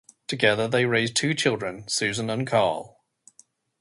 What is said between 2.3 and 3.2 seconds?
and Carl.